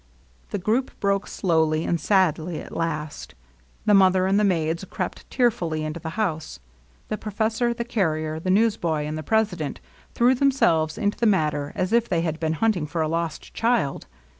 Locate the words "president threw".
9.21-10.33